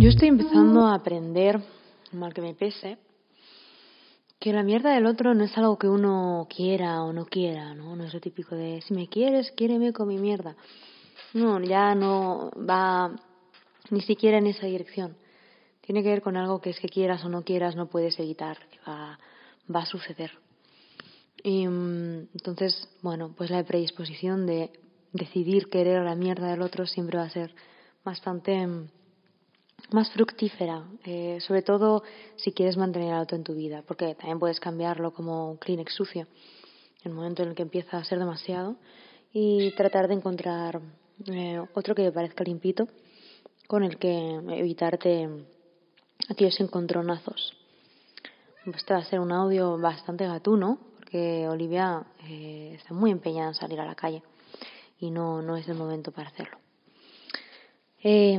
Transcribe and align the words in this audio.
Yo 0.00 0.10
estoy 0.10 0.28
empezando 0.28 0.86
a 0.86 0.94
aprender, 0.94 1.60
mal 2.12 2.32
que 2.32 2.40
me 2.40 2.54
pese, 2.54 2.98
que 4.38 4.52
la 4.52 4.62
mierda 4.62 4.94
del 4.94 5.06
otro 5.06 5.34
no 5.34 5.42
es 5.42 5.58
algo 5.58 5.76
que 5.76 5.88
uno 5.88 6.46
quiera 6.48 7.02
o 7.02 7.12
no 7.12 7.26
quiera, 7.26 7.74
¿no? 7.74 7.96
No 7.96 8.04
es 8.04 8.14
lo 8.14 8.20
típico 8.20 8.54
de 8.54 8.80
si 8.82 8.94
me 8.94 9.08
quieres, 9.08 9.50
quiéreme 9.56 9.92
con 9.92 10.06
mi 10.06 10.16
mierda. 10.16 10.54
No, 11.34 11.60
ya 11.60 11.96
no 11.96 12.52
va 12.52 13.10
ni 13.90 14.00
siquiera 14.02 14.38
en 14.38 14.46
esa 14.46 14.66
dirección. 14.66 15.16
Tiene 15.80 16.04
que 16.04 16.10
ver 16.10 16.22
con 16.22 16.36
algo 16.36 16.60
que 16.60 16.70
es 16.70 16.78
que 16.78 16.88
quieras 16.88 17.24
o 17.24 17.28
no 17.28 17.42
quieras, 17.42 17.74
no 17.74 17.88
puedes 17.88 18.20
evitar, 18.20 18.56
que 18.70 18.78
va, 18.88 19.18
va 19.74 19.80
a 19.80 19.86
suceder. 19.86 20.30
Y 21.42 21.66
mm, 21.66 22.28
entonces, 22.34 22.88
bueno, 23.02 23.34
pues 23.36 23.50
la 23.50 23.64
predisposición 23.64 24.46
de 24.46 24.70
decidir 25.12 25.68
querer 25.68 26.04
la 26.04 26.14
mierda 26.14 26.52
del 26.52 26.62
otro 26.62 26.86
siempre 26.86 27.18
va 27.18 27.24
a 27.24 27.30
ser 27.30 27.52
bastante 28.04 28.64
mm, 28.64 28.90
más 29.90 30.10
fructífera, 30.10 30.84
eh, 31.04 31.38
sobre 31.40 31.62
todo 31.62 32.02
si 32.36 32.52
quieres 32.52 32.76
mantener 32.76 33.14
al 33.14 33.22
otro 33.22 33.36
en 33.36 33.44
tu 33.44 33.54
vida, 33.54 33.82
porque 33.86 34.14
también 34.14 34.38
puedes 34.38 34.60
cambiarlo 34.60 35.12
como 35.12 35.50
un 35.52 35.56
Kleenex 35.56 35.94
sucio 35.94 36.26
en 37.02 37.10
el 37.10 37.14
momento 37.14 37.42
en 37.42 37.50
el 37.50 37.54
que 37.54 37.62
empieza 37.62 37.96
a 37.96 38.04
ser 38.04 38.18
demasiado 38.18 38.76
y 39.32 39.70
tratar 39.72 40.08
de 40.08 40.14
encontrar 40.14 40.80
eh, 41.26 41.60
otro 41.74 41.94
que 41.94 42.02
te 42.02 42.12
parezca 42.12 42.44
limpito 42.44 42.88
con 43.66 43.82
el 43.82 43.98
que 43.98 44.34
evitarte 44.50 45.28
aquellos 46.28 46.58
encontronazos. 46.60 47.54
Este 48.66 48.92
va 48.92 49.00
a 49.00 49.04
ser 49.04 49.20
un 49.20 49.32
audio 49.32 49.78
bastante 49.78 50.26
gatuno, 50.26 50.78
porque 50.98 51.48
Olivia 51.48 52.04
eh, 52.28 52.74
está 52.76 52.92
muy 52.92 53.10
empeñada 53.10 53.48
en 53.48 53.54
salir 53.54 53.80
a 53.80 53.86
la 53.86 53.94
calle 53.94 54.22
y 55.00 55.10
no, 55.10 55.40
no 55.40 55.56
es 55.56 55.68
el 55.68 55.74
momento 55.74 56.12
para 56.12 56.28
hacerlo. 56.28 56.58
Eh, 58.02 58.38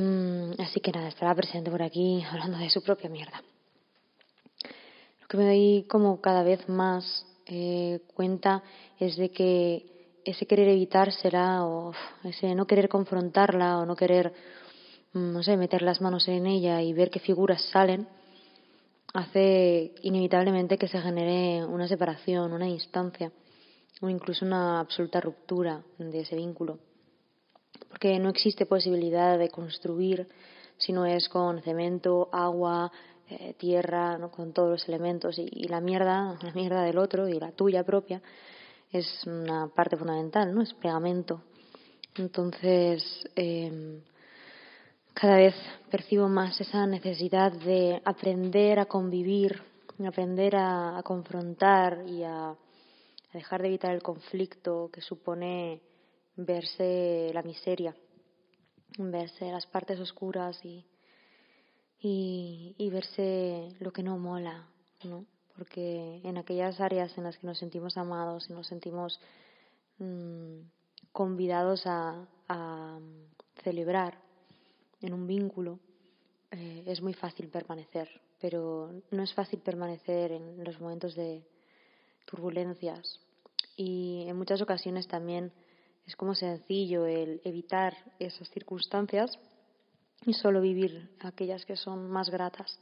así 0.60 0.80
que 0.80 0.92
nada, 0.92 1.08
estará 1.08 1.34
presente 1.34 1.72
por 1.72 1.82
aquí 1.82 2.24
hablando 2.30 2.58
de 2.58 2.70
su 2.70 2.82
propia 2.84 3.10
mierda. 3.10 3.42
Lo 5.22 5.28
que 5.28 5.38
me 5.38 5.46
doy 5.46 5.86
como 5.88 6.22
cada 6.22 6.44
vez 6.44 6.68
más 6.68 7.26
eh, 7.46 8.02
cuenta 8.14 8.64
es 9.00 9.16
de 9.16 9.32
que 9.32 9.86
ese 10.26 10.46
querer 10.46 10.70
evitársela 10.70 11.66
o 11.66 11.94
ese 12.24 12.54
no 12.56 12.68
querer 12.68 12.90
confrontarla 12.90 13.80
o 13.80 13.86
no 13.86 13.96
querer, 13.96 14.34
mm, 15.14 15.34
no 15.34 15.44
sé, 15.44 15.56
meter 15.58 15.82
las 15.82 16.02
manos 16.02 16.28
en 16.28 16.46
ella 16.46 16.82
y 16.82 16.94
ver 16.94 17.10
qué 17.10 17.20
figuras 17.20 17.64
salen, 17.72 18.08
hace 19.14 19.94
inevitablemente 20.04 20.78
que 20.78 20.88
se 20.88 21.02
genere 21.02 21.66
una 21.66 21.88
separación, 21.88 22.54
una 22.54 22.66
distancia 22.66 23.32
o 24.02 24.10
incluso 24.10 24.46
una 24.46 24.80
absoluta 24.80 25.20
ruptura 25.20 25.82
de 25.98 26.20
ese 26.20 26.36
vínculo 26.36 26.80
porque 27.90 28.20
no 28.20 28.30
existe 28.30 28.66
posibilidad 28.66 29.38
de 29.38 29.50
construir 29.50 30.28
si 30.80 30.92
no 30.92 31.06
es 31.06 31.30
con 31.30 31.62
cemento, 31.62 32.30
agua, 32.32 32.92
eh, 33.30 33.54
tierra, 33.60 34.18
¿no? 34.18 34.32
con 34.32 34.54
todos 34.54 34.70
los 34.70 34.88
elementos 34.90 35.38
y, 35.38 35.68
la 35.68 35.82
mierda, 35.82 36.36
la 36.42 36.52
mierda 36.54 36.82
del 36.82 36.98
otro 36.98 37.28
y 37.28 37.40
la 37.40 37.52
tuya 37.52 37.84
propia 37.84 38.22
es 38.92 39.08
una 39.28 39.68
parte 39.68 39.98
fundamental, 39.98 40.52
¿no? 40.52 40.64
Es 40.64 40.74
pegamento. 40.74 41.44
Entonces, 42.16 43.04
em, 43.36 44.02
cada 45.14 45.38
vez 45.38 45.54
percibo 45.92 46.28
más 46.28 46.60
esa 46.60 46.88
necesidad 46.88 47.52
de 47.52 48.02
aprender 48.04 48.80
a 48.80 48.86
convivir, 48.86 49.62
aprender 50.08 50.56
a, 50.56 51.02
confrontar 51.04 52.04
y 52.08 52.24
a 52.24 52.56
dejar 53.34 53.62
de 53.62 53.68
evitar 53.68 53.94
el 53.94 54.02
conflicto 54.02 54.90
que 54.92 55.02
supone 55.02 55.82
verse 56.36 57.32
la 57.34 57.44
miseria, 57.44 57.94
verse 58.98 59.52
las 59.52 59.66
partes 59.68 60.00
oscuras 60.00 60.64
y, 60.64 60.86
y, 62.02 62.90
verse 62.90 63.76
lo 63.80 63.92
que 63.92 64.04
no 64.04 64.18
mola, 64.18 64.68
¿no? 65.04 65.26
Porque 65.56 66.22
en 66.24 66.38
aquellas 66.38 66.80
áreas 66.80 67.18
en 67.18 67.26
las 67.26 67.38
que 67.38 67.48
nos 67.48 67.58
sentimos 67.58 67.98
amados 67.98 68.50
y 68.50 68.54
nos 68.54 68.68
sentimos 68.68 69.20
mm, 69.98 70.60
convidados 71.12 71.84
a, 71.86 72.28
celebrar 73.64 74.18
en 75.02 75.14
un 75.14 75.28
vínculo, 75.28 75.80
eh, 76.50 76.84
es 76.88 77.02
muy 77.02 77.14
fácil 77.14 77.50
permanecer, 77.50 78.10
pero 78.40 78.90
no 79.12 79.22
es 79.22 79.34
fácil 79.34 79.60
permanecer 79.60 80.32
en 80.32 80.64
los 80.64 80.80
momentos 80.80 81.14
de 81.14 81.46
turbulencias 82.26 83.20
y 83.76 84.24
en 84.28 84.38
muchas 84.38 84.62
ocasiones 84.62 85.08
también 85.08 85.52
es 86.10 86.16
como 86.16 86.34
sencillo 86.34 87.06
el 87.06 87.40
evitar 87.44 87.96
esas 88.18 88.50
circunstancias 88.50 89.30
y 90.26 90.34
solo 90.34 90.60
vivir 90.60 91.08
aquellas 91.20 91.64
que 91.68 91.76
son 91.76 92.10
más 92.10 92.32
gratas. 92.32 92.80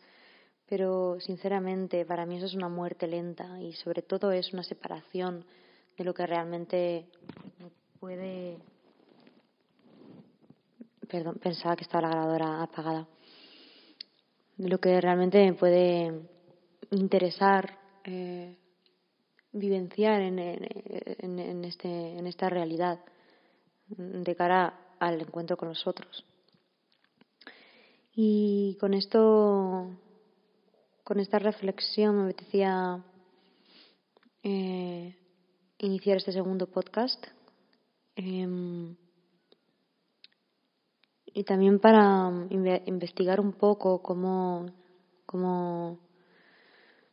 Pero 0.65 1.19
sinceramente 1.19 2.05
para 2.05 2.25
mí 2.25 2.37
eso 2.37 2.45
es 2.45 2.53
una 2.53 2.69
muerte 2.69 3.05
lenta 3.05 3.61
y 3.61 3.73
sobre 3.73 4.01
todo 4.01 4.31
es 4.31 4.53
una 4.53 4.63
separación 4.63 5.43
de 5.97 6.05
lo 6.05 6.13
que 6.13 6.25
realmente 6.25 7.09
puede... 7.99 8.59
Perdón, 11.09 11.35
pensaba 11.43 11.75
que 11.75 11.83
estaba 11.83 12.07
la 12.07 12.11
grabadora 12.11 12.63
apagada. 12.63 13.09
De 14.55 14.69
lo 14.69 14.79
que 14.79 15.01
realmente 15.01 15.43
me 15.43 15.53
puede 15.53 16.13
interesar 16.91 17.77
eh, 18.05 18.55
vivenciar 19.51 20.21
en, 20.21 20.39
en, 20.39 21.65
este, 21.65 22.17
en 22.17 22.25
esta 22.25 22.49
realidad 22.49 23.01
de 23.87 24.35
cara 24.35 24.73
al 24.99 25.21
encuentro 25.21 25.57
con 25.57 25.69
los 25.69 25.85
otros. 25.87 26.25
Y 28.13 28.77
con 28.79 28.93
esto, 28.93 29.91
con 31.03 31.19
esta 31.19 31.39
reflexión, 31.39 32.17
me 32.17 32.23
apetecía 32.23 33.03
eh, 34.43 35.15
iniciar 35.77 36.17
este 36.17 36.31
segundo 36.31 36.67
podcast. 36.67 37.23
Em, 38.15 38.95
y 41.27 41.43
también 41.43 41.79
para 41.79 42.31
investigar 42.85 43.39
un 43.39 43.53
poco 43.53 44.01
cómo, 44.01 44.65
cómo 45.27 45.99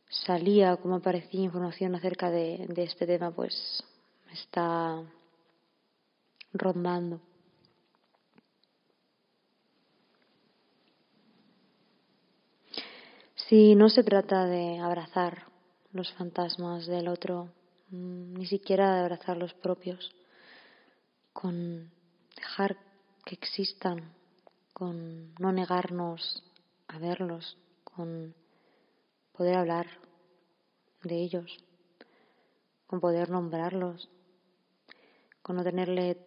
salía, 0.09 0.77
cómo 0.77 0.95
aparecía 0.95 1.41
información 1.41 1.93
acerca 1.93 2.31
de, 2.31 2.65
de 2.67 2.83
este 2.83 3.05
tema, 3.05 3.29
pues 3.29 3.83
está 4.33 5.03
rondando. 6.55 7.21
Si 13.35 13.75
no 13.75 13.89
se 13.89 14.03
trata 14.03 14.45
de 14.45 14.79
abrazar 14.79 15.43
los 15.91 16.11
fantasmas 16.13 16.87
del 16.87 17.07
otro, 17.07 17.53
mm, 17.89 18.33
ni 18.33 18.47
siquiera 18.47 18.95
de 18.95 19.01
abrazar 19.01 19.37
los 19.37 19.53
propios, 19.53 20.11
con 21.31 21.91
dejar 22.35 22.77
que 23.23 23.35
existan, 23.35 24.13
con 24.73 25.35
no 25.35 25.51
negarnos 25.51 26.43
a 26.87 26.97
verlos, 26.97 27.57
con 27.83 28.33
poder 29.31 29.57
hablar 29.57 29.87
de 31.03 31.21
ellos, 31.21 31.57
con 32.87 32.99
poder 32.99 33.29
nombrarlos, 33.29 34.09
con 35.41 35.55
no 35.55 35.63
tenerle 35.63 36.17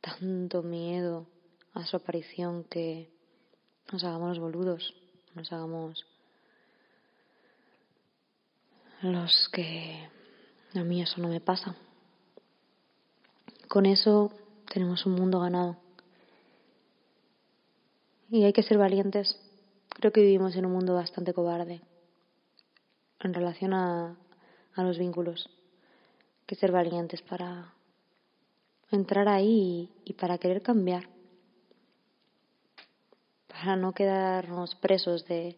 tanto 0.00 0.62
miedo 0.62 1.26
a 1.74 1.84
su 1.86 1.96
aparición 1.96 2.64
que 2.64 3.10
nos 3.92 4.04
hagamos 4.04 4.30
los 4.30 4.38
boludos, 4.38 4.94
nos 5.34 5.52
hagamos 5.52 6.06
los 9.02 9.48
que 9.52 10.08
a 10.74 10.82
mí 10.82 11.02
eso 11.02 11.20
no 11.20 11.28
me 11.28 11.40
pasa. 11.40 11.76
Con 13.68 13.86
eso 13.86 14.32
tenemos 14.72 15.06
un 15.06 15.12
mundo 15.12 15.40
ganado. 15.40 15.76
Y 18.30 18.44
hay 18.44 18.52
que 18.52 18.62
ser 18.62 18.78
valientes. 18.78 19.38
Creo 19.90 20.12
que 20.12 20.20
vivimos 20.20 20.54
en 20.56 20.66
un 20.66 20.72
mundo 20.72 20.94
bastante 20.94 21.32
cobarde 21.32 21.80
en 23.20 23.34
relación 23.34 23.72
a, 23.72 24.16
a 24.74 24.82
los 24.82 24.98
vínculos. 24.98 25.48
Hay 26.40 26.46
que 26.46 26.54
ser 26.56 26.72
valientes 26.72 27.22
para 27.22 27.74
entrar 28.90 29.28
ahí 29.28 29.90
y, 30.04 30.14
para 30.14 30.38
querer 30.38 30.62
cambiar, 30.62 31.08
para 33.48 33.76
no 33.76 33.92
quedarnos 33.92 34.74
presos 34.76 35.26
de, 35.26 35.56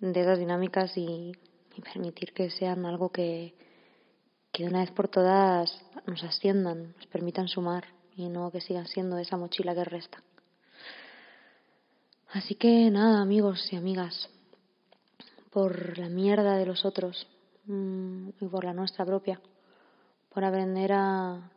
de 0.00 0.20
esas 0.20 0.38
dinámicas 0.38 0.96
y, 0.96 1.32
permitir 1.94 2.32
que 2.32 2.50
sean 2.50 2.84
algo 2.86 3.10
que, 3.10 3.54
que 4.50 4.64
de 4.64 4.68
una 4.68 4.80
vez 4.80 4.90
por 4.90 5.06
todas 5.06 5.80
nos 6.06 6.24
asciendan, 6.24 6.92
nos 6.96 7.06
permitan 7.06 7.46
sumar 7.46 7.84
y 8.16 8.28
no 8.28 8.50
que 8.50 8.60
sigan 8.60 8.88
siendo 8.88 9.16
esa 9.16 9.36
mochila 9.36 9.76
que 9.76 9.84
resta. 9.84 10.20
Así 12.32 12.56
que 12.56 12.90
nada, 12.90 13.22
amigos 13.22 13.72
y 13.72 13.76
amigas, 13.76 14.28
por 15.50 15.98
la 15.98 16.08
mierda 16.08 16.56
de 16.56 16.66
los 16.66 16.84
otros 16.84 17.28
mm, 17.66 18.30
y 18.40 18.46
por 18.46 18.64
la 18.64 18.72
nuestra 18.72 19.06
propia, 19.06 19.40
por 20.30 20.44
aprender 20.44 20.92
a, 20.94 21.48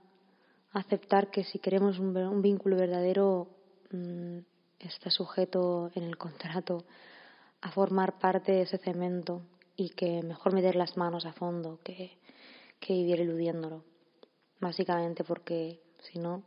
aceptar 0.74 1.32
que 1.32 1.44
si 1.44 1.60
queremos 1.60 2.00
un, 2.00 2.42
vínculo 2.42 2.76
verdadero, 2.78 3.48
mm, 3.92 4.40
está 4.80 5.10
sujeto 5.10 5.92
en 5.96 6.04
el 6.04 6.18
contrato 6.18 6.86
a 7.62 7.72
formar 7.72 8.20
parte 8.20 8.52
de 8.52 8.62
ese 8.64 8.78
cemento 8.78 9.42
y 9.76 9.90
que 9.90 10.24
mejor 10.24 10.54
meter 10.54 10.76
las 10.76 10.98
manos 10.98 11.26
a 11.26 11.34
fondo 11.34 11.80
que, 11.84 12.18
que 12.80 12.94
vivir 12.94 13.22
eludiéndolo. 13.22 13.84
Básicamente 14.60 15.24
porque 15.24 15.80
si 16.00 16.20
no, 16.20 16.44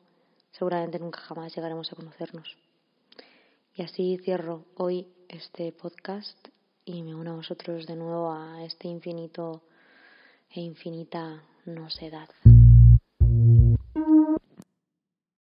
seguramente 0.52 0.98
nunca 0.98 1.20
jamás 1.20 1.54
llegaremos 1.54 1.92
a 1.92 1.96
conocernos. 1.96 2.56
Y 3.74 3.82
así 3.82 4.18
cierro 4.22 4.64
hoy 4.76 5.08
este 5.28 5.72
podcast 5.72 6.48
y 6.84 7.02
me 7.02 7.14
uno 7.14 7.32
a 7.32 7.36
vosotros 7.36 7.86
de 7.86 7.96
nuevo 7.96 8.30
a 8.30 8.62
este 8.64 8.88
infinito 8.88 9.62
e 10.50 10.60
infinita 10.60 11.42
no 11.66 11.90
sedad. 11.90 12.28